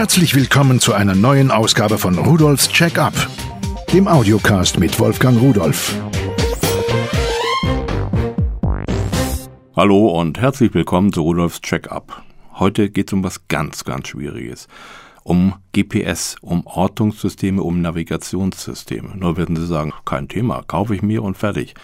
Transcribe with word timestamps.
Herzlich 0.00 0.34
willkommen 0.34 0.80
zu 0.80 0.94
einer 0.94 1.14
neuen 1.14 1.50
Ausgabe 1.50 1.98
von 1.98 2.16
Rudolfs 2.16 2.70
Check-up, 2.70 3.12
dem 3.92 4.08
Audiocast 4.08 4.78
mit 4.78 4.98
Wolfgang 4.98 5.38
Rudolf. 5.38 5.94
Hallo 9.76 10.18
und 10.18 10.40
herzlich 10.40 10.72
willkommen 10.72 11.12
zu 11.12 11.20
Rudolfs 11.20 11.60
Check-up. 11.60 12.22
Heute 12.54 12.88
geht 12.88 13.08
es 13.08 13.12
um 13.12 13.22
was 13.22 13.46
ganz, 13.48 13.84
ganz 13.84 14.08
Schwieriges. 14.08 14.68
Um 15.22 15.56
GPS, 15.74 16.36
um 16.40 16.66
Ortungssysteme, 16.66 17.62
um 17.62 17.82
Navigationssysteme. 17.82 19.18
Nur 19.18 19.36
werden 19.36 19.54
Sie 19.54 19.66
sagen, 19.66 19.92
kein 20.06 20.28
Thema, 20.28 20.62
kaufe 20.66 20.94
ich 20.94 21.02
mir 21.02 21.22
und 21.22 21.36
fertig. 21.36 21.74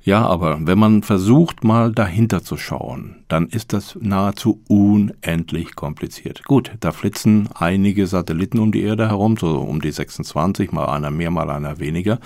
Ja, 0.00 0.24
aber 0.26 0.58
wenn 0.66 0.78
man 0.78 1.02
versucht, 1.02 1.64
mal 1.64 1.92
dahinter 1.92 2.42
zu 2.42 2.56
schauen, 2.56 3.24
dann 3.28 3.48
ist 3.48 3.72
das 3.72 3.98
nahezu 4.00 4.62
unendlich 4.68 5.74
kompliziert. 5.74 6.44
Gut, 6.44 6.72
da 6.80 6.92
flitzen 6.92 7.48
einige 7.54 8.06
Satelliten 8.06 8.58
um 8.58 8.72
die 8.72 8.82
Erde 8.82 9.08
herum, 9.08 9.36
so 9.36 9.58
um 9.58 9.80
die 9.80 9.90
26, 9.90 10.72
mal 10.72 10.86
einer 10.86 11.10
mehr, 11.10 11.30
mal 11.30 11.50
einer 11.50 11.78
weniger, 11.78 12.20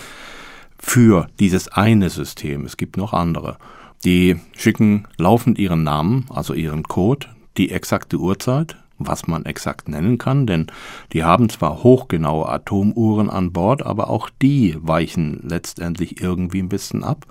für 0.78 1.28
dieses 1.40 1.68
eine 1.68 2.10
System. 2.10 2.66
Es 2.66 2.76
gibt 2.76 2.96
noch 2.96 3.12
andere. 3.12 3.56
Die 4.04 4.36
schicken 4.56 5.06
laufend 5.16 5.58
ihren 5.58 5.84
Namen, 5.84 6.26
also 6.28 6.54
ihren 6.54 6.82
Code, 6.82 7.28
die 7.56 7.70
exakte 7.70 8.18
Uhrzeit, 8.18 8.76
was 9.06 9.26
man 9.26 9.44
exakt 9.44 9.88
nennen 9.88 10.18
kann, 10.18 10.46
denn 10.46 10.66
die 11.12 11.24
haben 11.24 11.48
zwar 11.48 11.82
hochgenaue 11.82 12.48
Atomuhren 12.48 13.30
an 13.30 13.52
Bord, 13.52 13.84
aber 13.84 14.10
auch 14.10 14.30
die 14.40 14.76
weichen 14.80 15.40
letztendlich 15.42 16.20
irgendwie 16.20 16.60
ein 16.60 16.68
bisschen 16.68 17.04
ab. 17.04 17.26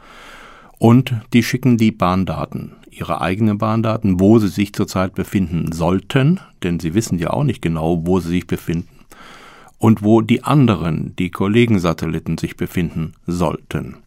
Und 0.77 1.13
die 1.33 1.43
schicken 1.43 1.77
die 1.77 1.91
Bahndaten, 1.91 2.73
ihre 2.89 3.21
eigenen 3.21 3.57
Bahndaten, 3.57 4.19
wo 4.19 4.39
sie 4.39 4.47
sich 4.47 4.73
zurzeit 4.73 5.13
befinden 5.13 5.71
sollten, 5.71 6.39
denn 6.63 6.79
sie 6.79 6.93
wissen 6.93 7.19
ja 7.19 7.31
auch 7.31 7.43
nicht 7.43 7.61
genau, 7.61 8.05
wo 8.05 8.19
sie 8.19 8.29
sich 8.29 8.47
befinden, 8.47 8.89
und 9.77 10.03
wo 10.03 10.21
die 10.21 10.43
anderen, 10.43 11.15
die 11.17 11.31
Kollegensatelliten 11.31 12.37
sich 12.37 12.57
befinden 12.57 13.13
sollten. 13.27 13.97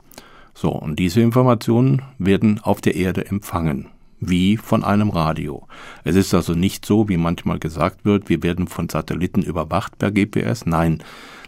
So, 0.54 0.70
und 0.70 0.98
diese 0.98 1.20
Informationen 1.20 2.02
werden 2.18 2.60
auf 2.60 2.80
der 2.80 2.94
Erde 2.94 3.26
empfangen 3.26 3.88
wie 4.28 4.56
von 4.56 4.84
einem 4.84 5.10
Radio. 5.10 5.66
Es 6.04 6.16
ist 6.16 6.34
also 6.34 6.54
nicht 6.54 6.84
so, 6.84 7.08
wie 7.08 7.16
manchmal 7.16 7.58
gesagt 7.58 8.04
wird, 8.04 8.28
wir 8.28 8.42
werden 8.42 8.68
von 8.68 8.88
Satelliten 8.88 9.42
überwacht 9.42 9.98
per 9.98 10.10
GPS. 10.10 10.66
Nein, 10.66 11.02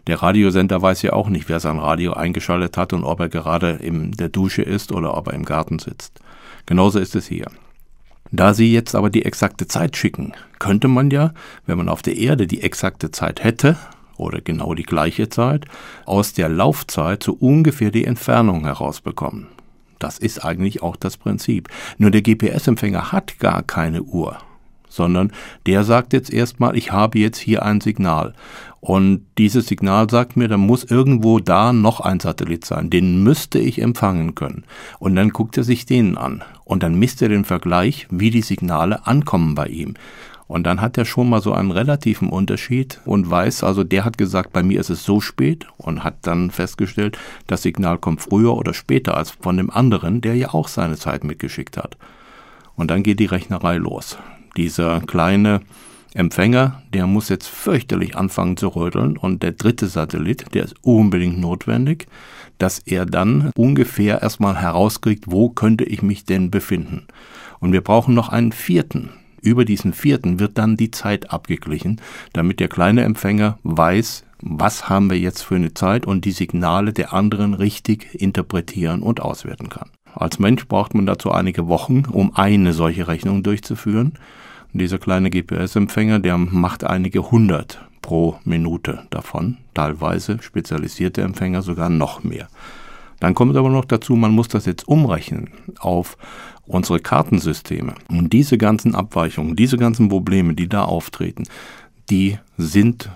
der 0.07 0.23
Radiosender 0.23 0.81
weiß 0.81 1.03
ja 1.03 1.13
auch 1.13 1.29
nicht, 1.29 1.49
wer 1.49 1.61
sein 1.61 1.79
Radio 1.79 2.13
eingeschaltet 2.13 2.77
hat 2.77 2.93
und 2.93 3.05
ob 3.05 3.21
er 3.21 3.29
gerade 3.29 3.71
in 3.73 4.13
der 4.13 4.29
Dusche 4.29 4.63
ist 4.63 4.93
oder 4.93 5.17
ob 5.17 5.29
er 5.29 5.35
im 5.35 5.45
Garten 5.45 5.79
sitzt. 5.79 6.21
Genauso 6.67 6.99
ist 6.99 7.17
es 7.17 7.27
hier. 7.27 7.47
Da 8.33 8.55
Sie 8.55 8.73
jetzt 8.73 8.95
aber 8.95 9.11
die 9.11 9.25
exakte 9.25 9.67
Zeit 9.67 9.97
schicken, 9.97 10.33
könnte 10.59 10.89
man 10.89 11.11
ja, 11.11 11.33
wenn 11.67 11.79
man 11.79 11.89
auf 11.89 12.03
der 12.03 12.17
Erde 12.17 12.47
die 12.47 12.63
exakte 12.63 13.11
Zeit 13.11 13.43
hätte, 13.43 13.77
oder 14.17 14.41
genau 14.41 14.75
die 14.75 14.83
gleiche 14.83 15.29
Zeit, 15.29 15.67
aus 16.07 16.33
der 16.33 16.49
Laufzeit 16.49 17.23
so 17.23 17.33
ungefähr 17.33 17.91
die 17.91 18.05
Entfernung 18.05 18.65
herausbekommen. 18.65 19.49
Das 19.99 20.19
ist 20.19 20.45
eigentlich 20.45 20.83
auch 20.83 20.97
das 20.97 21.17
Prinzip. 21.17 21.69
Nur 21.99 22.11
der 22.11 22.23
GPS-Empfänger 22.23 23.13
hat 23.13 23.39
gar 23.39 23.63
keine 23.63 24.03
Uhr, 24.03 24.39
sondern 24.89 25.33
der 25.67 25.85
sagt 25.85 26.13
jetzt 26.13 26.33
erstmal, 26.33 26.77
ich 26.77 26.93
habe 26.93 27.19
jetzt 27.19 27.39
hier 27.39 27.65
ein 27.65 27.81
Signal. 27.81 28.35
Und 28.81 29.27
dieses 29.37 29.67
Signal 29.67 30.09
sagt 30.09 30.37
mir, 30.37 30.47
da 30.47 30.57
muss 30.57 30.85
irgendwo 30.85 31.41
da 31.41 31.73
noch 31.73 32.01
ein 32.01 32.21
Satellit 32.21 32.65
sein. 32.65 32.89
Den 32.89 33.23
müsste 33.25 33.59
ich 33.59 33.83
empfangen 33.83 34.35
können. 34.35 34.65
Und 35.01 35.17
dann 35.17 35.31
guckt 35.31 35.57
er 35.57 35.65
sich 35.65 35.87
den 35.87 36.17
an. 36.17 36.45
Und 36.65 36.83
dann 36.83 36.99
misst 36.99 37.21
er 37.21 37.29
den 37.29 37.45
Vergleich, 37.45 38.07
wie 38.11 38.31
die 38.31 38.43
Signale 38.43 39.07
ankommen 39.07 39.57
bei 39.57 39.67
ihm. 39.67 39.95
Und 40.49 40.65
dann 40.65 40.81
hat 40.81 40.97
er 40.97 41.05
schon 41.05 41.29
mal 41.29 41.43
so 41.43 41.53
einen 41.53 41.73
relativen 41.73 42.29
Unterschied 42.29 43.01
und 43.05 43.29
weiß, 43.29 43.65
also 43.65 43.83
der 43.83 44.05
hat 44.05 44.17
gesagt, 44.17 44.53
bei 44.53 44.63
mir 44.63 44.79
ist 44.79 44.91
es 44.91 45.05
so 45.05 45.21
spät 45.21 45.67
und 45.77 46.05
hat 46.05 46.19
dann 46.23 46.51
festgestellt, 46.51 47.19
das 47.49 47.63
Signal 47.63 47.99
kommt 47.99 48.21
früher 48.21 48.57
oder 48.57 48.73
später 48.73 49.17
als 49.17 49.31
von 49.31 49.57
dem 49.57 49.71
anderen, 49.71 50.21
der 50.21 50.37
ja 50.37 50.55
auch 50.55 50.69
seine 50.69 50.97
Zeit 50.97 51.25
mitgeschickt 51.25 51.77
hat. 51.77 51.97
Und 52.77 52.91
dann 52.91 53.03
geht 53.03 53.19
die 53.19 53.27
Rechnerei 53.27 53.77
los. 53.77 54.19
Dieser 54.57 55.01
kleine 55.01 55.63
Empfänger, 56.15 56.83
der 56.95 57.07
muss 57.07 57.29
jetzt 57.29 57.49
fürchterlich 57.49 58.17
anfangen 58.17 58.57
zu 58.57 58.69
rödeln 58.69 59.17
und 59.17 59.43
der 59.43 59.53
dritte 59.53 59.87
Satellit, 59.87 60.55
der 60.55 60.65
ist 60.65 60.75
unbedingt 60.83 61.39
notwendig, 61.39 62.07
dass 62.59 62.79
er 62.79 63.05
dann 63.05 63.51
ungefähr 63.55 64.23
erstmal 64.23 64.57
herauskriegt, 64.57 65.25
wo 65.27 65.51
könnte 65.51 65.85
ich 65.85 66.03
mich 66.03 66.25
denn 66.25 66.51
befinden. 66.51 67.07
Und 67.59 67.73
wir 67.73 67.83
brauchen 67.83 68.15
noch 68.15 68.31
einen 68.31 68.53
vierten, 68.53 69.11
über 69.47 69.65
diesen 69.65 69.93
vierten 69.93 70.41
wird 70.41 70.59
dann 70.59 70.77
die 70.77 70.91
Zeit 70.91 71.31
abgeglichen, 71.31 72.01
damit 72.33 72.61
der 72.61 72.69
kleine 72.69 73.05
Empfänger 73.05 73.59
weiß, 73.63 74.25
was 74.43 74.89
haben 74.89 75.09
wir 75.09 75.19
jetzt 75.19 75.43
für 75.43 75.57
eine 75.57 75.73
Zeit 75.73 76.05
und 76.05 76.25
die 76.25 76.33
Signale 76.33 76.93
der 76.93 77.13
anderen 77.13 77.55
richtig 77.55 78.15
interpretieren 78.21 79.03
und 79.03 79.21
auswerten 79.21 79.69
kann. 79.69 79.91
Als 80.15 80.39
Mensch 80.39 80.67
braucht 80.67 80.95
man 80.95 81.07
dazu 81.07 81.31
einige 81.31 81.69
Wochen, 81.69 82.05
um 82.11 82.35
eine 82.35 82.73
solche 82.73 83.07
Rechnung 83.07 83.43
durchzuführen. 83.43 84.15
Und 84.73 84.81
dieser 84.81 84.99
kleine 84.99 85.31
GPS-Empfänger, 85.31 86.19
der 86.19 86.39
macht 86.39 86.85
einige 86.85 87.31
hundert 87.31 87.81
pro 88.03 88.39
Minute 88.45 89.05
davon, 89.11 89.59
teilweise 89.75 90.39
spezialisierte 90.43 91.23
Empfänger 91.23 91.63
sogar 91.63 91.89
noch 91.89 92.25
mehr. 92.25 92.49
Dann 93.21 93.35
kommt 93.35 93.57
aber 93.57 93.71
noch 93.71 93.85
dazu, 93.85 94.15
man 94.17 94.33
muss 94.33 94.49
das 94.49 94.67
jetzt 94.67 94.87
umrechnen 94.89 95.51
auf 95.79 96.17
unsere 96.67 97.01
Kartensysteme. 97.01 97.95
Und 98.09 98.33
diese 98.33 98.59
ganzen 98.59 98.95
Abweichungen, 98.95 99.57
diese 99.57 99.77
ganzen 99.77 100.09
Probleme, 100.09 100.55
die 100.55 100.69
da 100.69 100.85
auftreten, 100.85 101.45
die 102.11 102.39
sind 102.57 103.11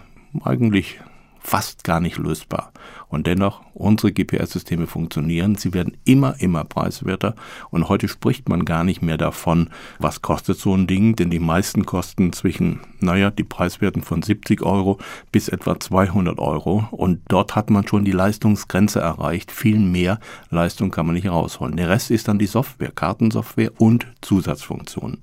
eigentlich 0.44 1.00
fast 1.40 1.84
gar 1.84 2.00
nicht 2.00 2.18
lösbar. 2.18 2.72
Und 3.10 3.26
dennoch, 3.26 3.62
unsere 3.74 4.12
GPS-Systeme 4.12 4.86
funktionieren. 4.86 5.56
Sie 5.56 5.74
werden 5.74 5.96
immer, 6.04 6.40
immer 6.40 6.64
preiswerter. 6.64 7.34
Und 7.70 7.88
heute 7.88 8.06
spricht 8.06 8.48
man 8.48 8.64
gar 8.64 8.84
nicht 8.84 9.02
mehr 9.02 9.18
davon, 9.18 9.68
was 9.98 10.22
kostet 10.22 10.58
so 10.58 10.74
ein 10.74 10.86
Ding, 10.86 11.16
denn 11.16 11.28
die 11.28 11.40
meisten 11.40 11.84
kosten 11.84 12.32
zwischen, 12.32 12.80
naja, 13.00 13.32
die 13.32 13.42
Preiswerten 13.42 14.02
von 14.02 14.22
70 14.22 14.62
Euro 14.62 14.98
bis 15.32 15.48
etwa 15.48 15.78
200 15.78 16.38
Euro. 16.38 16.86
Und 16.92 17.20
dort 17.26 17.56
hat 17.56 17.68
man 17.68 17.86
schon 17.86 18.04
die 18.04 18.12
Leistungsgrenze 18.12 19.00
erreicht. 19.00 19.50
Viel 19.50 19.80
mehr 19.80 20.20
Leistung 20.50 20.92
kann 20.92 21.06
man 21.06 21.16
nicht 21.16 21.28
rausholen. 21.28 21.76
Der 21.76 21.88
Rest 21.88 22.12
ist 22.12 22.28
dann 22.28 22.38
die 22.38 22.46
Software, 22.46 22.92
Kartensoftware 22.92 23.72
und 23.78 24.06
Zusatzfunktionen. 24.20 25.18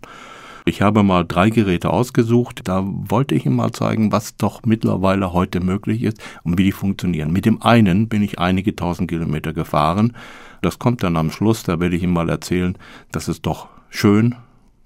Ich 0.67 0.81
habe 0.81 1.01
mal 1.01 1.23
drei 1.23 1.49
Geräte 1.49 1.91
ausgesucht. 1.91 2.59
Da 2.65 2.83
wollte 2.85 3.35
ich 3.35 3.45
Ihnen 3.45 3.55
mal 3.55 3.71
zeigen, 3.71 4.11
was 4.11 4.35
doch 4.35 4.63
mittlerweile 4.65 5.31
heute 5.31 5.61
möglich 5.61 6.03
ist 6.03 6.21
und 6.43 6.57
wie 6.57 6.65
die 6.65 6.73
funktionieren. 6.73 7.31
Mit 7.31 7.45
dem 7.45 7.61
einen 7.61 8.09
bin 8.09 8.21
ich 8.21 8.39
einige 8.39 8.75
tausend 8.75 9.09
Kilometer 9.09 9.53
gefahren. 9.53 10.13
Das 10.61 10.77
kommt 10.77 11.03
dann 11.03 11.15
am 11.15 11.31
Schluss. 11.31 11.63
Da 11.63 11.79
werde 11.79 11.95
ich 11.95 12.03
Ihnen 12.03 12.11
mal 12.11 12.27
erzählen, 12.27 12.77
dass 13.13 13.29
es 13.29 13.41
doch 13.41 13.69
schön, 13.89 14.35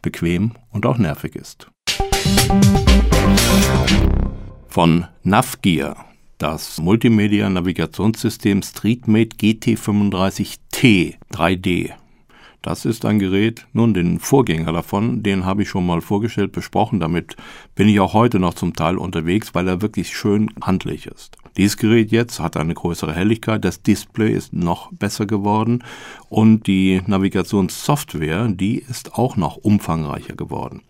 bequem 0.03 0.51
und 0.69 0.85
auch 0.85 0.99
nervig 0.99 1.35
ist. 1.35 1.67
Von 4.67 5.07
Navgear 5.23 6.05
das 6.37 6.79
Multimedia-Navigationssystem 6.79 8.61
StreetMate 8.61 9.35
GT35T 9.35 11.15
3D 11.31 11.91
das 12.61 12.85
ist 12.85 13.05
ein 13.05 13.19
Gerät, 13.19 13.65
nun 13.73 13.93
den 13.93 14.19
Vorgänger 14.19 14.71
davon, 14.71 15.23
den 15.23 15.45
habe 15.45 15.63
ich 15.63 15.69
schon 15.69 15.85
mal 15.85 16.01
vorgestellt, 16.01 16.51
besprochen. 16.51 16.99
Damit 16.99 17.35
bin 17.73 17.87
ich 17.87 17.99
auch 17.99 18.13
heute 18.13 18.39
noch 18.39 18.53
zum 18.53 18.75
Teil 18.75 18.97
unterwegs, 18.97 19.55
weil 19.55 19.67
er 19.67 19.81
wirklich 19.81 20.15
schön 20.15 20.51
handlich 20.61 21.07
ist. 21.07 21.37
Dieses 21.57 21.77
Gerät 21.77 22.11
jetzt 22.11 22.39
hat 22.39 22.57
eine 22.57 22.73
größere 22.73 23.13
Helligkeit, 23.13 23.65
das 23.65 23.81
Display 23.81 24.31
ist 24.31 24.53
noch 24.53 24.91
besser 24.93 25.25
geworden 25.25 25.83
und 26.29 26.67
die 26.67 27.01
Navigationssoftware, 27.05 28.47
die 28.47 28.77
ist 28.77 29.15
auch 29.15 29.35
noch 29.35 29.57
umfangreicher 29.57 30.35
geworden. 30.35 30.81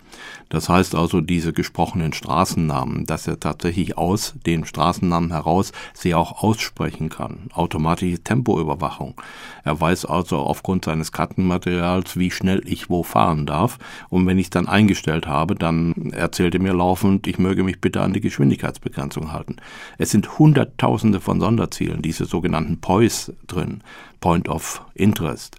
Das 0.50 0.68
heißt 0.68 0.96
also, 0.96 1.22
diese 1.22 1.54
gesprochenen 1.54 2.14
Straßennamen, 2.14 3.06
dass 3.06 3.28
er 3.28 3.40
tatsächlich 3.40 3.98
aus 3.98 4.34
den 4.46 4.66
Straßennamen 4.66 5.32
heraus 5.32 5.72
sie 5.94 6.14
auch 6.14 6.44
aussprechen 6.44 7.10
kann. 7.10 7.50
Automatische 7.54 8.24
Tempoüberwachung. 8.24 9.20
Er 9.64 9.80
weiß 9.80 10.06
also 10.06 10.38
aufgrund 10.38 10.86
seines 10.86 11.12
Kartenmaterials, 11.12 12.18
wie 12.18 12.32
schnell 12.32 12.62
ich 12.66 12.90
wo 12.90 13.04
fahren 13.04 13.46
darf. 13.46 13.78
Und 14.10 14.28
wenn 14.28 14.38
ich 14.38 14.48
es 14.48 14.50
dann 14.50 14.68
eingestellt 14.68 15.28
habe, 15.28 15.56
dann 15.56 16.12
erzählt 16.12 16.54
er 16.54 16.62
mir 16.62 16.74
laufend, 16.74 17.28
ich 17.28 17.40
möge 17.40 17.64
mich 17.64 17.80
bitte 17.80 18.02
an 18.02 18.14
die 18.14 18.22
Geschwindigkeitsbegrenzung 18.22 19.32
halten. 19.32 19.58
Es 19.98 20.12
sind 20.12 20.38
Hunderttausende 20.38 21.20
von 21.22 21.40
Sonderzielen, 21.40 22.02
diese 22.02 22.26
sogenannten 22.26 22.82
POIs 22.82 23.32
drin, 23.48 23.82
Point 24.20 24.50
of 24.50 24.84
Interest. 24.94 25.56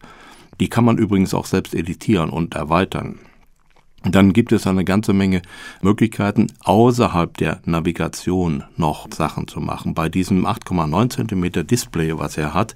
Die 0.60 0.68
kann 0.68 0.84
man 0.84 0.98
übrigens 0.98 1.34
auch 1.34 1.46
selbst 1.46 1.74
editieren 1.74 2.30
und 2.30 2.54
erweitern. 2.54 3.18
Dann 4.04 4.32
gibt 4.32 4.52
es 4.52 4.66
eine 4.66 4.84
ganze 4.84 5.12
Menge 5.12 5.42
Möglichkeiten, 5.80 6.48
außerhalb 6.64 7.36
der 7.36 7.60
Navigation 7.64 8.64
noch 8.76 9.08
Sachen 9.12 9.46
zu 9.46 9.60
machen. 9.60 9.94
Bei 9.94 10.08
diesem 10.08 10.44
8,9 10.46 11.28
cm 11.28 11.66
Display, 11.66 12.18
was 12.18 12.36
er 12.36 12.52
hat, 12.52 12.74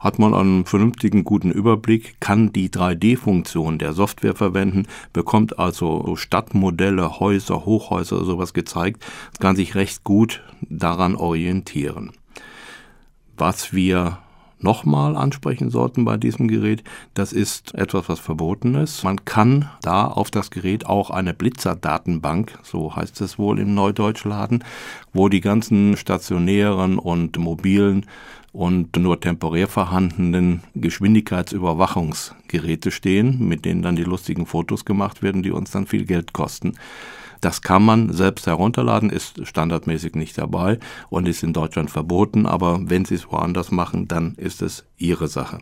hat 0.00 0.18
man 0.18 0.34
einen 0.34 0.64
vernünftigen, 0.64 1.24
guten 1.24 1.50
Überblick, 1.50 2.20
kann 2.20 2.52
die 2.52 2.68
3D-Funktion 2.68 3.78
der 3.78 3.92
Software 3.92 4.34
verwenden, 4.34 4.86
bekommt 5.12 5.58
also 5.58 6.16
Stadtmodelle, 6.16 7.20
Häuser, 7.20 7.64
Hochhäuser, 7.64 8.24
sowas 8.24 8.52
gezeigt, 8.52 9.04
kann 9.40 9.56
sich 9.56 9.74
recht 9.74 10.04
gut 10.04 10.42
daran 10.68 11.14
orientieren. 11.14 12.12
Was 13.36 13.72
wir 13.72 14.18
nochmal 14.58 15.16
ansprechen 15.16 15.70
sollten 15.70 16.04
bei 16.04 16.16
diesem 16.16 16.48
Gerät, 16.48 16.82
das 17.14 17.32
ist 17.32 17.74
etwas, 17.74 18.08
was 18.08 18.18
verboten 18.20 18.74
ist. 18.74 19.04
Man 19.04 19.24
kann 19.24 19.70
da 19.82 20.06
auf 20.06 20.30
das 20.30 20.50
Gerät 20.50 20.86
auch 20.86 21.10
eine 21.10 21.34
Blitzerdatenbank, 21.34 22.58
so 22.62 22.96
heißt 22.96 23.20
es 23.20 23.38
wohl 23.38 23.58
im 23.58 23.74
Neudeutsch 23.74 24.24
laden, 24.24 24.64
wo 25.12 25.28
die 25.28 25.40
ganzen 25.40 25.96
stationären 25.96 26.98
und 26.98 27.38
mobilen 27.38 28.06
und 28.52 28.96
nur 28.96 29.20
temporär 29.20 29.68
vorhandenen 29.68 30.62
Geschwindigkeitsüberwachungsgeräte 30.74 32.90
stehen, 32.90 33.46
mit 33.46 33.66
denen 33.66 33.82
dann 33.82 33.96
die 33.96 34.04
lustigen 34.04 34.46
Fotos 34.46 34.86
gemacht 34.86 35.22
werden, 35.22 35.42
die 35.42 35.50
uns 35.50 35.72
dann 35.72 35.86
viel 35.86 36.06
Geld 36.06 36.32
kosten. 36.32 36.72
Das 37.46 37.62
kann 37.62 37.84
man 37.84 38.12
selbst 38.12 38.48
herunterladen, 38.48 39.08
ist 39.08 39.46
standardmäßig 39.46 40.16
nicht 40.16 40.36
dabei 40.36 40.80
und 41.10 41.28
ist 41.28 41.44
in 41.44 41.52
Deutschland 41.52 41.92
verboten, 41.92 42.44
aber 42.44 42.80
wenn 42.82 43.04
Sie 43.04 43.14
es 43.14 43.30
woanders 43.30 43.70
machen, 43.70 44.08
dann 44.08 44.34
ist 44.34 44.62
es 44.62 44.84
Ihre 44.98 45.28
Sache. 45.28 45.60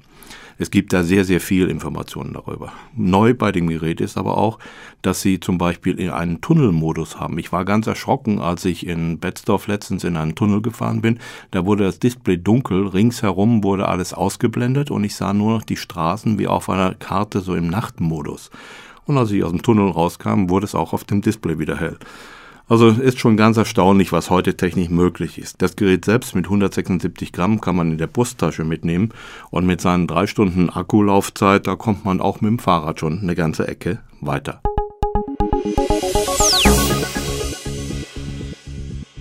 Es 0.57 0.71
gibt 0.71 0.95
da 0.95 1.03
sehr, 1.03 1.27
sehr 1.27 1.43
viel 1.43 1.69
Informationen 1.69 2.33
darüber. 2.33 2.73
Neu 2.97 3.35
bei 3.35 3.53
dem 3.53 3.67
Gerät 3.67 4.01
ist 4.01 4.17
aber 4.17 4.39
auch, 4.39 4.59
dass 5.03 5.21
Sie 5.21 5.41
zum 5.41 5.59
Beispiel 5.59 6.01
in 6.01 6.09
einen 6.09 6.41
Tunnelmodus 6.41 7.21
haben. 7.21 7.37
Ich 7.37 7.53
war 7.53 7.67
ganz 7.67 7.87
erschrocken, 7.87 8.39
als 8.39 8.65
ich 8.65 8.87
in 8.87 9.19
Betzdorf 9.19 9.67
letztens 9.67 10.05
in 10.05 10.17
einen 10.17 10.35
Tunnel 10.35 10.63
gefahren 10.63 11.03
bin. 11.03 11.19
Da 11.51 11.67
wurde 11.67 11.85
das 11.85 11.99
Display 11.99 12.39
dunkel, 12.39 12.87
ringsherum 12.87 13.63
wurde 13.63 13.89
alles 13.89 14.15
ausgeblendet 14.15 14.91
und 14.91 15.05
ich 15.05 15.17
sah 15.17 15.35
nur 15.35 15.53
noch 15.53 15.65
die 15.65 15.77
Straßen 15.77 16.39
wie 16.39 16.47
auf 16.47 16.71
einer 16.71 16.95
Karte 16.95 17.41
so 17.43 17.55
im 17.55 17.69
Nachtmodus. 17.69 18.51
Und 19.07 19.19
als 19.19 19.31
ich 19.31 19.45
aus 19.45 19.51
dem 19.51 19.63
Tunnel 19.63 19.91
rauskam, 19.91 20.49
wurde 20.49 20.67
es 20.67 20.75
auch 20.75 20.93
auf 20.93 21.05
dem 21.05 21.21
Display 21.21 21.59
wieder 21.59 21.77
hell. 21.79 21.99
Also 22.67 22.89
ist 22.89 23.19
schon 23.19 23.37
ganz 23.37 23.59
erstaunlich, 23.59 24.11
was 24.13 24.31
heute 24.31 24.57
technisch 24.57 24.89
möglich 24.89 25.37
ist. 25.37 25.61
Das 25.61 25.77
Gerät 25.77 26.07
selbst 26.07 26.35
mit 26.35 26.47
176 26.47 27.31
Gramm 27.31 27.61
kann 27.61 27.77
man 27.77 27.91
in 27.91 27.99
der 27.99 28.07
Brusttasche 28.07 28.65
mitnehmen 28.65 29.11
und 29.51 29.67
mit 29.67 29.83
seinen 29.83 30.07
drei 30.07 30.27
Stunden 30.27 30.71
Akkulaufzeit, 30.71 31.67
da 31.67 31.77
kommt 31.77 32.07
man 32.07 32.23
auch 32.23 32.41
mit 32.41 32.49
dem 32.49 32.59
Fahrrad 32.59 33.01
schon 33.01 33.21
eine 33.21 33.35
ganze 33.35 33.69
Ecke 33.69 33.99
weiter. 34.23 34.63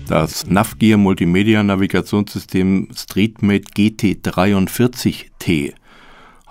Das 0.08 0.48
Navgear 0.48 0.98
Multimedia 0.98 1.64
Navigationssystem 1.64 2.88
StreetMate 2.96 3.66
GT43T 3.76 5.74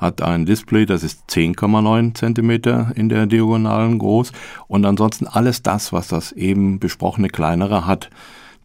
hat 0.03 0.21
ein 0.21 0.45
Display, 0.45 0.85
das 0.85 1.03
ist 1.03 1.31
10,9 1.31 2.15
cm 2.15 2.93
in 2.95 3.09
der 3.09 3.27
Diagonalen 3.27 3.99
groß 3.99 4.33
und 4.69 4.85
ansonsten 4.85 5.27
alles 5.27 5.63
das, 5.63 5.93
was 5.93 6.09
das 6.09 6.33
eben 6.33 6.79
besprochene 6.79 7.29
kleinere 7.29 7.87
hat. 7.87 8.11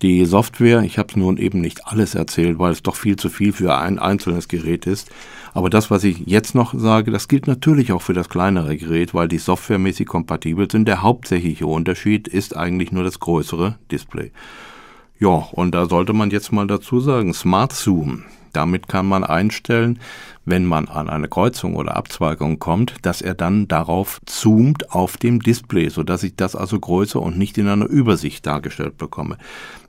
Die 0.03 0.25
Software, 0.25 0.83
ich 0.83 0.99
habe 0.99 1.09
es 1.09 1.15
nun 1.15 1.37
eben 1.37 1.59
nicht 1.59 1.87
alles 1.87 2.13
erzählt, 2.13 2.59
weil 2.59 2.71
es 2.71 2.83
doch 2.83 2.95
viel 2.95 3.15
zu 3.15 3.29
viel 3.29 3.51
für 3.51 3.75
ein 3.77 3.97
einzelnes 3.97 4.47
Gerät 4.47 4.85
ist. 4.85 5.09
Aber 5.55 5.71
das, 5.71 5.89
was 5.89 6.03
ich 6.03 6.19
jetzt 6.27 6.53
noch 6.53 6.75
sage, 6.77 7.09
das 7.09 7.27
gilt 7.27 7.47
natürlich 7.47 7.91
auch 7.91 8.03
für 8.03 8.13
das 8.13 8.29
kleinere 8.29 8.77
Gerät, 8.77 9.15
weil 9.15 9.27
die 9.27 9.39
softwaremäßig 9.39 10.05
kompatibel 10.05 10.69
sind. 10.69 10.87
Der 10.87 11.01
hauptsächliche 11.01 11.65
Unterschied 11.65 12.27
ist 12.27 12.55
eigentlich 12.55 12.91
nur 12.91 13.03
das 13.03 13.19
größere 13.19 13.79
Display. 13.91 14.31
Ja, 15.19 15.47
und 15.51 15.73
da 15.73 15.87
sollte 15.87 16.13
man 16.13 16.29
jetzt 16.29 16.51
mal 16.51 16.67
dazu 16.67 16.99
sagen, 16.99 17.33
Smart 17.33 17.73
Zoom. 17.73 18.23
Damit 18.53 18.87
kann 18.87 19.05
man 19.05 19.23
einstellen, 19.23 19.99
wenn 20.45 20.65
man 20.65 20.87
an 20.87 21.09
eine 21.09 21.27
Kreuzung 21.27 21.75
oder 21.75 21.97
Abzweigung 21.97 22.59
kommt, 22.59 22.95
dass 23.01 23.21
er 23.21 23.33
dann 23.33 23.67
darauf 23.67 24.19
zoomt 24.25 24.91
auf 24.91 25.17
dem 25.17 25.41
Display, 25.41 25.89
so 25.89 26.03
dass 26.03 26.23
ich 26.23 26.35
das 26.35 26.55
also 26.55 26.79
größer 26.79 27.21
und 27.21 27.37
nicht 27.37 27.57
in 27.57 27.67
einer 27.67 27.85
Übersicht 27.85 28.45
dargestellt 28.45 28.97
bekomme. 28.97 29.37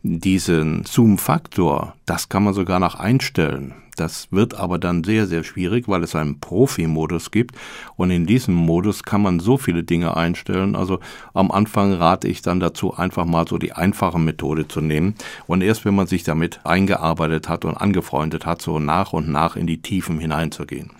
Diesen 0.02 0.84
Zoom-Faktor, 0.84 1.94
das 2.06 2.28
kann 2.28 2.44
man 2.44 2.54
sogar 2.54 2.80
noch 2.80 2.96
einstellen. 2.96 3.74
Das 3.98 4.28
wird 4.30 4.54
aber 4.54 4.78
dann 4.78 5.02
sehr, 5.02 5.26
sehr 5.26 5.42
schwierig, 5.42 5.88
weil 5.88 6.04
es 6.04 6.14
einen 6.14 6.38
Profi-Modus 6.38 7.30
gibt. 7.30 7.56
Und 7.96 8.10
in 8.10 8.26
diesem 8.26 8.54
Modus 8.54 9.02
kann 9.02 9.22
man 9.22 9.40
so 9.40 9.58
viele 9.58 9.82
Dinge 9.82 10.16
einstellen. 10.16 10.76
Also 10.76 11.00
am 11.34 11.50
Anfang 11.50 11.92
rate 11.92 12.28
ich 12.28 12.40
dann 12.42 12.60
dazu, 12.60 12.94
einfach 12.94 13.24
mal 13.24 13.46
so 13.48 13.58
die 13.58 13.72
einfache 13.72 14.18
Methode 14.18 14.68
zu 14.68 14.80
nehmen. 14.80 15.14
Und 15.46 15.62
erst 15.62 15.84
wenn 15.84 15.96
man 15.96 16.06
sich 16.06 16.22
damit 16.22 16.60
eingearbeitet 16.64 17.48
hat 17.48 17.64
und 17.64 17.76
angefreundet 17.76 18.46
hat, 18.46 18.62
so 18.62 18.78
nach 18.78 19.12
und 19.12 19.28
nach 19.28 19.56
in 19.56 19.66
die 19.66 19.82
Tiefen 19.82 20.20
hineinzugehen. 20.20 20.90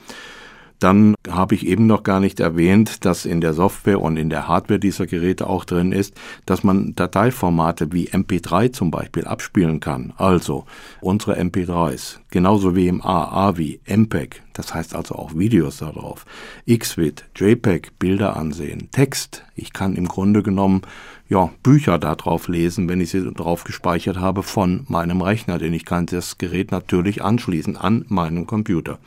Dann 0.78 1.14
habe 1.28 1.54
ich 1.54 1.66
eben 1.66 1.86
noch 1.86 2.04
gar 2.04 2.20
nicht 2.20 2.38
erwähnt, 2.38 3.04
dass 3.04 3.24
in 3.24 3.40
der 3.40 3.52
Software 3.52 4.00
und 4.00 4.16
in 4.16 4.30
der 4.30 4.46
Hardware 4.46 4.78
dieser 4.78 5.06
Geräte 5.06 5.48
auch 5.48 5.64
drin 5.64 5.92
ist, 5.92 6.14
dass 6.46 6.62
man 6.62 6.94
Dateiformate 6.94 7.92
wie 7.92 8.08
MP3 8.08 8.72
zum 8.72 8.90
Beispiel 8.90 9.24
abspielen 9.24 9.80
kann. 9.80 10.12
Also 10.16 10.66
unsere 11.00 11.38
MP3s, 11.38 12.18
genauso 12.30 12.76
wie 12.76 12.86
im 12.86 13.02
A, 13.02 13.48
AVI, 13.48 13.80
MPEG, 13.86 14.42
das 14.52 14.72
heißt 14.72 14.94
also 14.94 15.16
auch 15.16 15.34
Videos 15.34 15.78
darauf, 15.78 16.24
XVID, 16.70 17.24
JPEG, 17.34 17.98
Bilder 17.98 18.36
ansehen, 18.36 18.90
Text. 18.92 19.44
Ich 19.56 19.72
kann 19.72 19.96
im 19.96 20.06
Grunde 20.06 20.42
genommen 20.42 20.82
ja, 21.28 21.50
Bücher 21.62 21.98
darauf 21.98 22.48
lesen, 22.48 22.88
wenn 22.88 23.00
ich 23.00 23.10
sie 23.10 23.30
drauf 23.32 23.64
gespeichert 23.64 24.18
habe 24.18 24.42
von 24.42 24.86
meinem 24.88 25.20
Rechner, 25.20 25.58
denn 25.58 25.74
ich 25.74 25.84
kann 25.84 26.06
das 26.06 26.38
Gerät 26.38 26.70
natürlich 26.70 27.22
anschließen 27.22 27.76
an 27.76 28.04
meinen 28.08 28.46
Computer. 28.46 28.98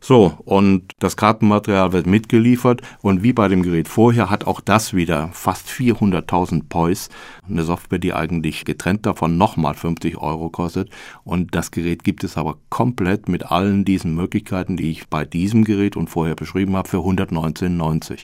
So, 0.00 0.34
und 0.44 0.92
das 1.00 1.16
Kartenmaterial 1.16 1.92
wird 1.92 2.06
mitgeliefert 2.06 2.82
und 3.02 3.22
wie 3.22 3.32
bei 3.32 3.48
dem 3.48 3.62
Gerät 3.62 3.88
vorher 3.88 4.30
hat 4.30 4.46
auch 4.46 4.60
das 4.60 4.94
wieder 4.94 5.30
fast 5.32 5.68
400.000 5.68 6.64
Pois. 6.68 7.08
Eine 7.48 7.64
Software, 7.64 7.98
die 7.98 8.14
eigentlich 8.14 8.64
getrennt 8.64 9.06
davon 9.06 9.36
nochmal 9.36 9.74
50 9.74 10.18
Euro 10.18 10.50
kostet. 10.50 10.90
Und 11.24 11.54
das 11.54 11.70
Gerät 11.70 12.04
gibt 12.04 12.22
es 12.22 12.36
aber 12.36 12.58
komplett 12.70 13.28
mit 13.28 13.50
allen 13.50 13.84
diesen 13.84 14.14
Möglichkeiten, 14.14 14.76
die 14.76 14.90
ich 14.90 15.08
bei 15.08 15.24
diesem 15.24 15.64
Gerät 15.64 15.96
und 15.96 16.08
vorher 16.08 16.36
beschrieben 16.36 16.76
habe, 16.76 16.88
für 16.88 16.98
119,90. 16.98 18.20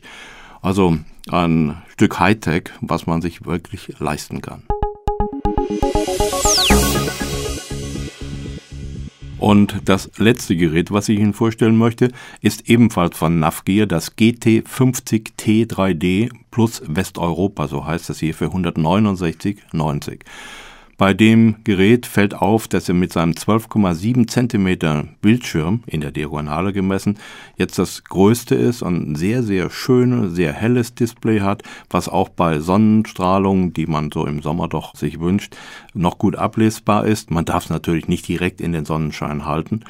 Also 0.63 0.97
ein 1.29 1.83
Stück 1.89 2.19
Hightech, 2.21 2.71
was 2.81 3.07
man 3.07 3.21
sich 3.21 3.45
wirklich 3.45 3.99
leisten 3.99 4.41
kann. 4.41 4.63
Und 9.45 9.83
das 9.85 10.11
letzte 10.17 10.57
Gerät, 10.57 10.91
was 10.91 11.11
ich 11.11 11.19
Ihnen 11.19 11.35
vorstellen 11.35 11.77
möchte, 11.77 12.11
ist 12.41 12.71
ebenfalls 12.71 13.19
von 13.19 13.41
Navgear, 13.41 13.85
das 13.85 14.17
GT50T3D 14.17 16.31
plus 16.51 16.83
Westeuropa, 16.87 17.69
so 17.69 17.85
heißt 17.85 18.09
das 18.09 18.21
hier, 18.21 18.33
für 18.33 18.47
169,90. 18.47 20.21
Bei 20.97 21.13
dem 21.13 21.57
Gerät 21.65 22.07
fällt 22.07 22.35
auf, 22.35 22.69
dass 22.69 22.89
er 22.89 22.95
mit 22.95 23.13
seinem 23.13 23.33
12,7 23.33 24.29
cm 24.29 25.09
Bildschirm 25.21 25.83
in 25.87 26.01
der 26.01 26.13
Diagonale 26.13 26.73
gemessen 26.73 27.19
jetzt 27.57 27.79
das 27.79 28.05
größte 28.05 28.55
ist 28.55 28.83
und 28.83 29.11
ein 29.11 29.15
sehr, 29.17 29.43
sehr 29.43 29.71
schönes, 29.71 30.35
sehr 30.35 30.53
helles 30.53 30.95
Display 30.95 31.41
hat, 31.41 31.63
was 31.91 32.09
auch 32.09 32.29
bei 32.29 32.61
Sonnenstrahlung, 32.61 33.73
die 33.73 33.87
man 33.87 34.11
so 34.13 34.27
im 34.27 34.43
Sommer 34.43 34.69
doch 34.69 34.95
sich 34.95 35.19
wünscht, 35.19 35.57
noch 35.95 36.19
gut 36.19 36.37
ablesbar 36.37 37.07
ist. 37.07 37.31
Man 37.31 37.45
darf 37.45 37.65
es 37.65 37.71
natürlich 37.71 38.09
nicht 38.09 38.29
direkt 38.29 38.61
in 38.61 38.73
den 38.73 38.85
Sonnenschein 38.85 39.45
halten. 39.45 39.85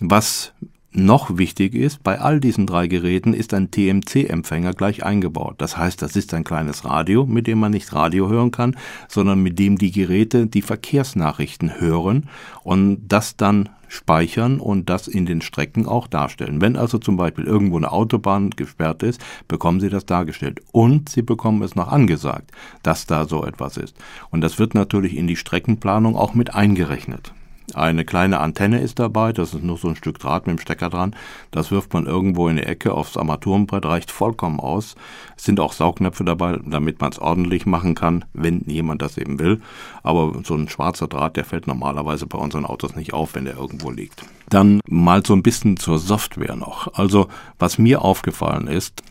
Was 0.00 0.52
noch 0.92 1.38
wichtig 1.38 1.74
ist, 1.74 2.02
bei 2.02 2.20
all 2.20 2.40
diesen 2.40 2.66
drei 2.66 2.86
Geräten 2.86 3.34
ist 3.34 3.54
ein 3.54 3.70
TMC-Empfänger 3.70 4.74
gleich 4.74 5.04
eingebaut. 5.04 5.54
Das 5.58 5.76
heißt, 5.76 6.02
das 6.02 6.16
ist 6.16 6.34
ein 6.34 6.44
kleines 6.44 6.84
Radio, 6.84 7.26
mit 7.26 7.46
dem 7.46 7.60
man 7.60 7.72
nicht 7.72 7.92
Radio 7.92 8.28
hören 8.28 8.50
kann, 8.50 8.76
sondern 9.08 9.42
mit 9.42 9.58
dem 9.58 9.78
die 9.78 9.90
Geräte 9.90 10.46
die 10.46 10.62
Verkehrsnachrichten 10.62 11.80
hören 11.80 12.28
und 12.62 13.08
das 13.08 13.36
dann 13.36 13.70
speichern 13.88 14.58
und 14.58 14.88
das 14.88 15.06
in 15.06 15.26
den 15.26 15.42
Strecken 15.42 15.86
auch 15.86 16.06
darstellen. 16.06 16.60
Wenn 16.60 16.76
also 16.76 16.98
zum 16.98 17.16
Beispiel 17.16 17.44
irgendwo 17.44 17.76
eine 17.76 17.92
Autobahn 17.92 18.50
gesperrt 18.50 19.02
ist, 19.02 19.22
bekommen 19.48 19.80
Sie 19.80 19.90
das 19.90 20.06
dargestellt. 20.06 20.60
Und 20.72 21.10
Sie 21.10 21.22
bekommen 21.22 21.62
es 21.62 21.74
noch 21.74 21.88
angesagt, 21.88 22.50
dass 22.82 23.06
da 23.06 23.26
so 23.26 23.44
etwas 23.44 23.76
ist. 23.76 23.96
Und 24.30 24.40
das 24.40 24.58
wird 24.58 24.74
natürlich 24.74 25.16
in 25.16 25.26
die 25.26 25.36
Streckenplanung 25.36 26.16
auch 26.16 26.34
mit 26.34 26.54
eingerechnet. 26.54 27.34
Eine 27.74 28.04
kleine 28.04 28.40
Antenne 28.40 28.80
ist 28.80 28.98
dabei, 28.98 29.32
das 29.32 29.54
ist 29.54 29.62
nur 29.62 29.76
so 29.76 29.88
ein 29.88 29.96
Stück 29.96 30.18
Draht 30.18 30.46
mit 30.46 30.58
dem 30.58 30.60
Stecker 30.60 30.90
dran. 30.90 31.16
Das 31.50 31.70
wirft 31.70 31.92
man 31.94 32.06
irgendwo 32.06 32.48
in 32.48 32.56
die 32.56 32.62
Ecke 32.62 32.92
aufs 32.92 33.16
Armaturenbrett, 33.16 33.84
reicht 33.84 34.10
vollkommen 34.10 34.60
aus. 34.60 34.94
Es 35.36 35.44
sind 35.44 35.60
auch 35.60 35.72
Saugnäpfe 35.72 36.24
dabei, 36.24 36.58
damit 36.64 37.00
man 37.00 37.12
es 37.12 37.18
ordentlich 37.18 37.66
machen 37.66 37.94
kann, 37.94 38.24
wenn 38.32 38.62
jemand 38.66 39.02
das 39.02 39.18
eben 39.18 39.38
will. 39.38 39.60
Aber 40.02 40.40
so 40.44 40.54
ein 40.54 40.68
schwarzer 40.68 41.08
Draht, 41.08 41.36
der 41.36 41.44
fällt 41.44 41.66
normalerweise 41.66 42.26
bei 42.26 42.38
unseren 42.38 42.66
Autos 42.66 42.96
nicht 42.96 43.12
auf, 43.12 43.34
wenn 43.34 43.44
der 43.44 43.56
irgendwo 43.56 43.90
liegt. 43.90 44.22
Dann 44.48 44.80
mal 44.86 45.24
so 45.24 45.34
ein 45.34 45.42
bisschen 45.42 45.76
zur 45.76 45.98
Software 45.98 46.56
noch. 46.56 46.94
Also, 46.94 47.28
was 47.58 47.78
mir 47.78 48.02
aufgefallen 48.02 48.66
ist, 48.66 49.02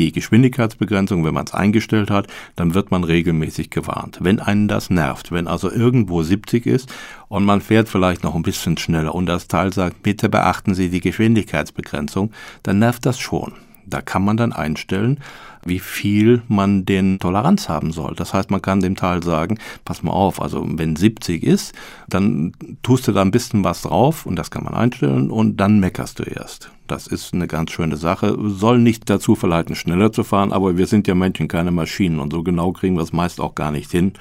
die 0.00 0.12
Geschwindigkeitsbegrenzung, 0.12 1.24
wenn 1.24 1.34
man 1.34 1.44
es 1.44 1.52
eingestellt 1.52 2.10
hat, 2.10 2.26
dann 2.56 2.74
wird 2.74 2.90
man 2.90 3.04
regelmäßig 3.04 3.70
gewarnt. 3.70 4.18
Wenn 4.20 4.40
einen 4.40 4.66
das 4.66 4.88
nervt, 4.88 5.30
wenn 5.30 5.46
also 5.46 5.70
irgendwo 5.70 6.22
70 6.22 6.66
ist 6.66 6.92
und 7.28 7.44
man 7.44 7.60
fährt 7.60 7.88
vielleicht 7.88 8.24
noch 8.24 8.34
ein 8.34 8.42
bisschen 8.42 8.78
schneller 8.78 9.14
und 9.14 9.26
das 9.26 9.46
Teil 9.46 9.72
sagt, 9.72 10.02
bitte 10.02 10.28
beachten 10.28 10.74
Sie 10.74 10.88
die 10.88 11.00
Geschwindigkeitsbegrenzung, 11.00 12.32
dann 12.62 12.78
nervt 12.78 13.04
das 13.04 13.18
schon. 13.18 13.52
Da 13.86 14.00
kann 14.00 14.24
man 14.24 14.36
dann 14.36 14.52
einstellen, 14.52 15.18
wie 15.64 15.80
viel 15.80 16.42
man 16.48 16.86
den 16.86 17.18
Toleranz 17.18 17.68
haben 17.68 17.92
soll. 17.92 18.14
Das 18.14 18.32
heißt, 18.32 18.50
man 18.50 18.62
kann 18.62 18.80
dem 18.80 18.96
Teil 18.96 19.22
sagen, 19.22 19.58
pass 19.84 20.02
mal 20.02 20.12
auf, 20.12 20.40
also 20.40 20.64
wenn 20.66 20.96
70 20.96 21.42
ist, 21.42 21.74
dann 22.08 22.52
tust 22.82 23.06
du 23.08 23.12
da 23.12 23.20
ein 23.20 23.32
bisschen 23.32 23.64
was 23.64 23.82
drauf 23.82 24.24
und 24.24 24.36
das 24.36 24.50
kann 24.50 24.64
man 24.64 24.74
einstellen 24.74 25.30
und 25.30 25.58
dann 25.58 25.80
meckerst 25.80 26.20
du 26.20 26.22
erst. 26.22 26.70
Das 26.90 27.06
ist 27.06 27.32
eine 27.32 27.46
ganz 27.46 27.70
schöne 27.70 27.96
Sache. 27.96 28.36
Soll 28.48 28.80
nicht 28.80 29.08
dazu 29.08 29.36
verleiten, 29.36 29.76
schneller 29.76 30.10
zu 30.10 30.24
fahren, 30.24 30.52
aber 30.52 30.76
wir 30.76 30.88
sind 30.88 31.06
ja 31.06 31.14
Menschen, 31.14 31.46
keine 31.46 31.70
Maschinen 31.70 32.18
und 32.18 32.32
so 32.32 32.42
genau 32.42 32.72
kriegen 32.72 32.96
wir 32.96 33.02
es 33.04 33.12
meist 33.12 33.40
auch 33.40 33.54
gar 33.54 33.70
nicht 33.70 33.92
hin. 33.92 34.14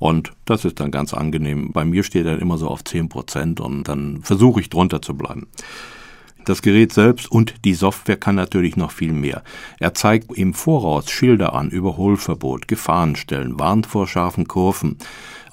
Und 0.00 0.32
das 0.44 0.64
ist 0.64 0.80
dann 0.80 0.90
ganz 0.90 1.14
angenehm. 1.14 1.70
Bei 1.72 1.84
mir 1.84 2.02
steht 2.02 2.26
er 2.26 2.40
immer 2.40 2.58
so 2.58 2.66
auf 2.66 2.82
10 2.82 3.08
Prozent 3.08 3.60
und 3.60 3.84
dann 3.84 4.22
versuche 4.22 4.60
ich 4.60 4.70
drunter 4.70 5.00
zu 5.00 5.16
bleiben. 5.16 5.46
Das 6.46 6.62
Gerät 6.62 6.92
selbst 6.92 7.30
und 7.30 7.54
die 7.64 7.74
Software 7.74 8.16
kann 8.16 8.34
natürlich 8.34 8.76
noch 8.76 8.90
viel 8.90 9.12
mehr. 9.12 9.44
Er 9.78 9.94
zeigt 9.94 10.36
im 10.36 10.52
Voraus 10.52 11.08
Schilder 11.08 11.54
an, 11.54 11.70
Überholverbot, 11.70 12.66
Gefahrenstellen, 12.66 13.60
warnt 13.60 13.86
vor 13.86 14.08
scharfen 14.08 14.48
Kurven. 14.48 14.98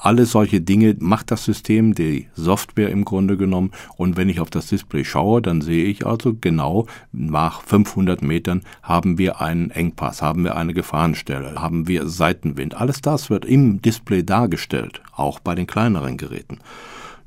Alle 0.03 0.25
solche 0.25 0.59
Dinge 0.59 0.97
macht 0.99 1.31
das 1.31 1.45
System, 1.45 1.95
die 1.95 2.27
Software 2.35 2.89
im 2.89 3.05
Grunde 3.05 3.37
genommen. 3.37 3.71
Und 3.95 4.17
wenn 4.17 4.27
ich 4.27 4.41
auf 4.41 4.49
das 4.49 4.67
Display 4.67 5.05
schaue, 5.05 5.41
dann 5.41 5.61
sehe 5.61 5.85
ich 5.85 6.05
also 6.05 6.35
genau, 6.39 6.87
nach 7.13 7.61
500 7.61 8.21
Metern 8.21 8.63
haben 8.81 9.17
wir 9.17 9.39
einen 9.39 9.71
Engpass, 9.71 10.21
haben 10.21 10.43
wir 10.43 10.57
eine 10.57 10.73
Gefahrenstelle, 10.73 11.55
haben 11.55 11.87
wir 11.87 12.09
Seitenwind. 12.09 12.75
Alles 12.75 12.99
das 12.99 13.29
wird 13.29 13.45
im 13.45 13.81
Display 13.81 14.23
dargestellt, 14.23 15.01
auch 15.15 15.39
bei 15.39 15.55
den 15.55 15.67
kleineren 15.67 16.17
Geräten. 16.17 16.59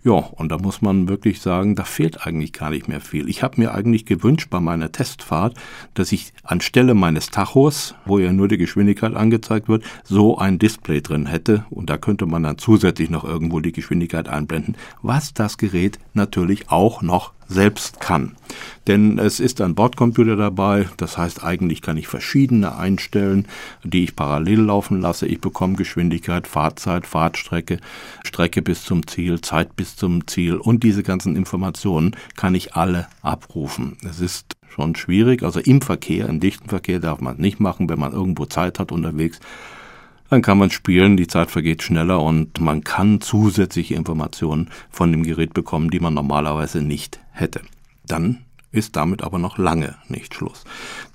Ja, 0.06 0.12
und 0.12 0.52
da 0.52 0.58
muss 0.58 0.82
man 0.82 1.08
wirklich 1.08 1.40
sagen, 1.40 1.74
da 1.74 1.82
fehlt 1.82 2.28
eigentlich 2.28 2.52
gar 2.52 2.70
nicht 2.70 2.86
mehr 2.86 3.00
viel. 3.00 3.28
Ich 3.28 3.42
habe 3.42 3.60
mir 3.60 3.74
eigentlich 3.74 4.06
gewünscht 4.06 4.50
bei 4.50 4.60
meiner 4.60 4.92
Testfahrt, 4.92 5.56
dass 5.94 6.12
ich 6.12 6.32
anstelle 6.44 6.94
meines 6.94 7.30
Tachos, 7.30 7.96
wo 8.04 8.20
ja 8.20 8.32
nur 8.32 8.46
die 8.46 8.56
Geschwindigkeit 8.56 9.16
angezeigt 9.16 9.68
wird, 9.68 9.82
so 10.04 10.38
ein 10.38 10.60
Display 10.60 11.00
drin 11.00 11.26
hätte 11.26 11.66
und 11.70 11.90
da 11.90 11.98
könnte 11.98 12.26
man 12.26 12.44
dann 12.44 12.56
zusätzlich 12.56 13.10
noch 13.10 13.24
irgendwo 13.24 13.58
die 13.58 13.72
Geschwindigkeit 13.72 14.28
einblenden, 14.28 14.76
was 15.02 15.34
das 15.34 15.58
Gerät 15.58 15.98
natürlich 16.14 16.70
auch 16.70 17.02
noch 17.02 17.32
selbst 17.48 18.00
kann. 18.00 18.36
Denn 18.86 19.18
es 19.18 19.40
ist 19.40 19.60
ein 19.60 19.74
Bordcomputer 19.74 20.36
dabei, 20.36 20.88
das 20.96 21.18
heißt 21.18 21.42
eigentlich 21.44 21.82
kann 21.82 21.96
ich 21.96 22.08
verschiedene 22.08 22.76
einstellen, 22.76 23.46
die 23.82 24.04
ich 24.04 24.16
parallel 24.16 24.60
laufen 24.60 25.00
lasse. 25.00 25.26
Ich 25.26 25.40
bekomme 25.40 25.74
Geschwindigkeit, 25.74 26.46
Fahrzeit, 26.46 27.06
Fahrtstrecke, 27.06 27.78
Strecke 28.24 28.62
bis 28.62 28.84
zum 28.84 29.06
Ziel, 29.06 29.40
Zeit 29.40 29.76
bis 29.76 29.96
zum 29.96 30.26
Ziel 30.26 30.56
und 30.56 30.84
diese 30.84 31.02
ganzen 31.02 31.36
Informationen 31.36 32.16
kann 32.36 32.54
ich 32.54 32.74
alle 32.74 33.08
abrufen. 33.22 33.96
Es 34.08 34.20
ist 34.20 34.56
schon 34.68 34.94
schwierig, 34.94 35.42
also 35.42 35.60
im 35.60 35.80
Verkehr, 35.80 36.28
im 36.28 36.40
dichten 36.40 36.68
Verkehr 36.68 37.00
darf 37.00 37.20
man 37.20 37.34
es 37.34 37.40
nicht 37.40 37.60
machen, 37.60 37.88
wenn 37.88 37.98
man 37.98 38.12
irgendwo 38.12 38.46
Zeit 38.46 38.78
hat 38.78 38.92
unterwegs 38.92 39.40
dann 40.28 40.42
kann 40.42 40.58
man 40.58 40.70
spielen, 40.70 41.16
die 41.16 41.26
Zeit 41.26 41.50
vergeht 41.50 41.82
schneller 41.82 42.20
und 42.20 42.60
man 42.60 42.82
kann 42.82 43.20
zusätzliche 43.20 43.94
Informationen 43.94 44.70
von 44.90 45.12
dem 45.12 45.22
Gerät 45.22 45.54
bekommen, 45.54 45.90
die 45.90 46.00
man 46.00 46.14
normalerweise 46.14 46.82
nicht 46.82 47.20
hätte. 47.36 47.60
Dann 48.06 48.38
ist 48.72 48.96
damit 48.96 49.22
aber 49.22 49.38
noch 49.38 49.58
lange 49.58 49.94
nicht 50.08 50.34
Schluss. 50.34 50.64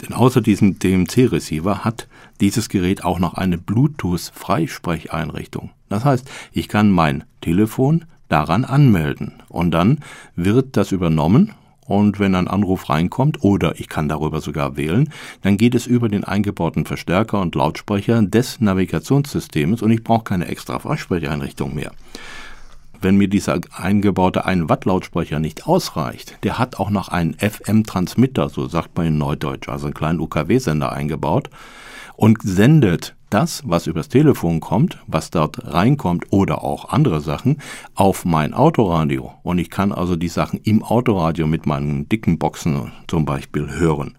Denn 0.01 0.13
außer 0.13 0.39
diesem 0.41 0.79
DMC-Receiver 0.79 1.83
hat 1.83 2.07
dieses 2.39 2.69
Gerät 2.69 3.03
auch 3.03 3.19
noch 3.19 3.33
eine 3.35 3.57
Bluetooth-Freisprecheinrichtung. 3.57 5.71
Das 5.89 6.05
heißt, 6.05 6.29
ich 6.51 6.67
kann 6.67 6.89
mein 6.89 7.23
Telefon 7.41 8.05
daran 8.29 8.65
anmelden 8.65 9.43
und 9.49 9.71
dann 9.71 9.99
wird 10.35 10.77
das 10.77 10.91
übernommen 10.91 11.53
und 11.85 12.19
wenn 12.19 12.35
ein 12.35 12.47
Anruf 12.47 12.89
reinkommt 12.89 13.43
oder 13.43 13.79
ich 13.79 13.89
kann 13.89 14.07
darüber 14.07 14.39
sogar 14.39 14.77
wählen, 14.77 15.09
dann 15.41 15.57
geht 15.57 15.75
es 15.75 15.85
über 15.85 16.07
den 16.07 16.23
eingebauten 16.23 16.85
Verstärker 16.85 17.41
und 17.41 17.55
Lautsprecher 17.55 18.21
des 18.21 18.61
Navigationssystems 18.61 19.81
und 19.81 19.91
ich 19.91 20.03
brauche 20.03 20.23
keine 20.23 20.47
extra 20.47 20.79
Freisprecheinrichtung 20.79 21.75
mehr. 21.75 21.91
Wenn 23.01 23.17
mir 23.17 23.27
dieser 23.27 23.59
eingebaute 23.75 24.45
1 24.45 24.69
Watt 24.69 24.85
Lautsprecher 24.85 25.39
nicht 25.39 25.65
ausreicht, 25.65 26.37
der 26.43 26.59
hat 26.59 26.79
auch 26.79 26.91
noch 26.91 27.09
einen 27.09 27.33
FM-Transmitter, 27.33 28.47
so 28.49 28.67
sagt 28.67 28.95
man 28.95 29.07
in 29.07 29.17
Neudeutsch, 29.17 29.69
also 29.69 29.87
einen 29.87 29.95
kleinen 29.95 30.19
UKW-Sender 30.19 30.91
eingebaut 30.91 31.49
und 32.15 32.37
sendet 32.43 33.15
das, 33.31 33.63
was 33.65 33.87
übers 33.87 34.07
Telefon 34.07 34.59
kommt, 34.59 34.99
was 35.07 35.31
dort 35.31 35.73
reinkommt 35.73 36.25
oder 36.29 36.63
auch 36.63 36.89
andere 36.89 37.21
Sachen, 37.21 37.57
auf 37.95 38.23
mein 38.23 38.53
Autoradio. 38.53 39.33
Und 39.41 39.57
ich 39.57 39.71
kann 39.71 39.91
also 39.91 40.15
die 40.15 40.27
Sachen 40.27 40.59
im 40.63 40.83
Autoradio 40.83 41.47
mit 41.47 41.65
meinen 41.65 42.07
dicken 42.07 42.37
Boxen 42.37 42.91
zum 43.07 43.25
Beispiel 43.25 43.71
hören. 43.71 44.15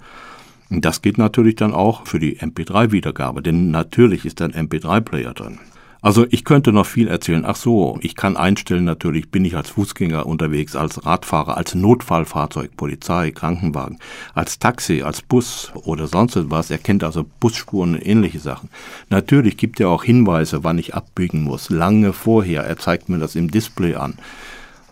Das 0.71 1.03
geht 1.03 1.19
natürlich 1.19 1.55
dann 1.55 1.73
auch 1.73 2.05
für 2.07 2.19
die 2.19 2.41
MP3-Wiedergabe, 2.41 3.43
denn 3.43 3.71
natürlich 3.71 4.25
ist 4.25 4.43
ein 4.43 4.53
MP3-Player 4.53 5.35
drin. 5.35 5.61
Also 6.03 6.27
ich 6.29 6.45
könnte 6.45 6.73
noch 6.73 6.87
viel 6.87 7.07
erzählen. 7.07 7.45
Ach 7.47 7.55
so, 7.55 7.97
ich 8.03 8.17
kann 8.17 8.37
einstellen 8.37 8.83
natürlich, 8.83 9.31
bin 9.31 9.45
ich 9.45 9.57
als 9.57 9.71
Fußgänger 9.71 10.27
unterwegs, 10.27 10.75
als 10.75 11.07
Radfahrer, 11.07 11.57
als 11.57 11.77
Notfallfahrzeug, 11.77 12.77
Polizei, 12.77 13.31
Krankenwagen, 13.31 14.01
als 14.35 14.59
Taxi, 14.59 15.03
als 15.03 15.23
Bus 15.23 15.71
oder 15.85 16.09
sonst 16.09 16.35
etwas. 16.35 16.73
Er 16.73 16.79
kennt 16.79 17.05
also 17.05 17.25
Busspuren 17.39 17.95
und 17.95 18.05
ähnliche 18.05 18.41
Sachen. 18.41 18.69
Natürlich 19.11 19.57
gibt 19.57 19.79
er 19.79 19.91
auch 19.91 20.03
Hinweise, 20.03 20.65
wann 20.65 20.79
ich 20.79 20.93
abbiegen 20.93 21.45
muss, 21.45 21.71
lange 21.71 22.13
vorher. 22.13 22.65
Er 22.65 22.79
zeigt 22.79 23.09
mir 23.09 23.19
das 23.19 23.37
im 23.37 23.53
Display 23.53 23.95
an. 23.95 24.15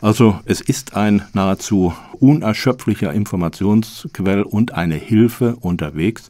Also 0.00 0.38
es 0.44 0.60
ist 0.60 0.96
ein 0.96 1.22
nahezu 1.32 1.92
unerschöpflicher 2.20 3.12
Informationsquell 3.12 4.42
und 4.42 4.74
eine 4.74 4.94
Hilfe 4.94 5.56
unterwegs. 5.60 6.28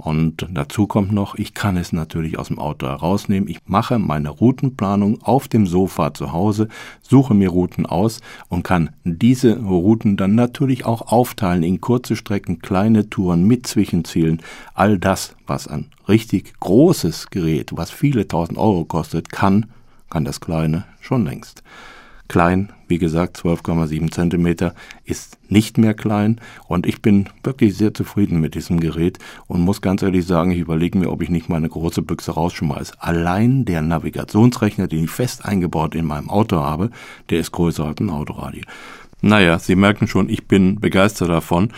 Und 0.00 0.46
dazu 0.50 0.86
kommt 0.86 1.12
noch, 1.12 1.34
ich 1.34 1.52
kann 1.52 1.76
es 1.76 1.92
natürlich 1.92 2.38
aus 2.38 2.48
dem 2.48 2.58
Auto 2.58 2.86
herausnehmen. 2.86 3.50
Ich 3.50 3.58
mache 3.66 3.98
meine 3.98 4.30
Routenplanung 4.30 5.22
auf 5.22 5.46
dem 5.46 5.66
Sofa 5.66 6.14
zu 6.14 6.32
Hause, 6.32 6.68
suche 7.02 7.34
mir 7.34 7.50
Routen 7.50 7.84
aus 7.84 8.20
und 8.48 8.62
kann 8.62 8.90
diese 9.04 9.58
Routen 9.58 10.16
dann 10.16 10.34
natürlich 10.34 10.86
auch 10.86 11.12
aufteilen 11.12 11.62
in 11.62 11.82
kurze 11.82 12.16
Strecken, 12.16 12.60
kleine 12.60 13.10
Touren 13.10 13.46
mit 13.46 13.66
Zwischenzielen. 13.66 14.40
All 14.72 14.98
das, 14.98 15.36
was 15.46 15.68
ein 15.68 15.90
richtig 16.08 16.58
großes 16.60 17.28
Gerät, 17.28 17.72
was 17.74 17.90
viele 17.90 18.26
tausend 18.26 18.56
Euro 18.56 18.86
kostet, 18.86 19.30
kann, 19.30 19.66
kann 20.08 20.24
das 20.24 20.40
kleine 20.40 20.86
schon 21.00 21.26
längst. 21.26 21.62
Klein, 22.30 22.72
wie 22.86 22.98
gesagt, 22.98 23.38
12,7 23.38 24.12
Zentimeter 24.12 24.76
ist 25.04 25.36
nicht 25.48 25.78
mehr 25.78 25.94
klein 25.94 26.40
und 26.68 26.86
ich 26.86 27.02
bin 27.02 27.28
wirklich 27.42 27.76
sehr 27.76 27.92
zufrieden 27.92 28.40
mit 28.40 28.54
diesem 28.54 28.78
Gerät 28.78 29.18
und 29.48 29.62
muss 29.62 29.80
ganz 29.80 30.00
ehrlich 30.02 30.26
sagen, 30.26 30.52
ich 30.52 30.60
überlege 30.60 30.96
mir, 30.96 31.10
ob 31.10 31.22
ich 31.22 31.28
nicht 31.28 31.48
meine 31.48 31.68
große 31.68 32.02
Büchse 32.02 32.30
rausschmeiße. 32.30 32.92
Allein 33.00 33.64
der 33.64 33.82
Navigationsrechner, 33.82 34.86
den 34.86 35.02
ich 35.02 35.10
fest 35.10 35.44
eingebaut 35.44 35.96
in 35.96 36.04
meinem 36.04 36.30
Auto 36.30 36.58
habe, 36.58 36.90
der 37.30 37.40
ist 37.40 37.50
größer 37.50 37.84
als 37.84 37.98
ein 37.98 38.10
Autoradio. 38.10 38.62
Naja, 39.22 39.58
Sie 39.58 39.76
merken 39.76 40.06
schon, 40.06 40.28
ich 40.28 40.46
bin 40.46 40.80
begeistert 40.80 41.28
davon 41.28 41.72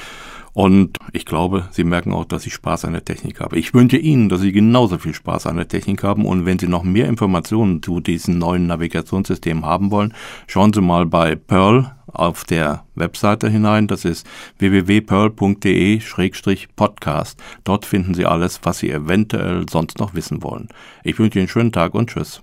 und 0.54 0.98
ich 1.12 1.24
glaube, 1.24 1.68
Sie 1.70 1.84
merken 1.84 2.12
auch, 2.12 2.26
dass 2.26 2.46
ich 2.46 2.52
Spaß 2.52 2.84
an 2.84 2.92
der 2.92 3.06
Technik 3.06 3.40
habe. 3.40 3.58
Ich 3.58 3.72
wünsche 3.72 3.96
Ihnen, 3.96 4.28
dass 4.28 4.42
Sie 4.42 4.52
genauso 4.52 4.98
viel 4.98 5.14
Spaß 5.14 5.46
an 5.46 5.56
der 5.56 5.68
Technik 5.68 6.02
haben. 6.02 6.26
Und 6.26 6.44
wenn 6.44 6.58
Sie 6.58 6.68
noch 6.68 6.82
mehr 6.82 7.08
Informationen 7.08 7.82
zu 7.82 8.00
diesen 8.00 8.36
neuen 8.38 8.66
Navigationssystemen 8.66 9.64
haben 9.64 9.90
wollen, 9.90 10.12
schauen 10.46 10.74
Sie 10.74 10.82
mal 10.82 11.06
bei 11.06 11.36
Pearl 11.36 11.92
auf 12.06 12.44
der 12.44 12.84
Webseite 12.94 13.48
hinein. 13.48 13.86
Das 13.86 14.04
ist 14.04 14.26
www.pearl.de-podcast. 14.58 17.42
Dort 17.64 17.86
finden 17.86 18.12
Sie 18.12 18.26
alles, 18.26 18.60
was 18.62 18.80
Sie 18.80 18.90
eventuell 18.90 19.64
sonst 19.70 20.00
noch 20.00 20.12
wissen 20.12 20.42
wollen. 20.42 20.68
Ich 21.02 21.18
wünsche 21.18 21.38
Ihnen 21.38 21.44
einen 21.44 21.48
schönen 21.48 21.72
Tag 21.72 21.94
und 21.94 22.10
Tschüss. 22.10 22.42